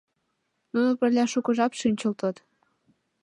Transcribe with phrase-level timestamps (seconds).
[0.73, 2.37] Нуно пырля шуко жап шинчылтыч.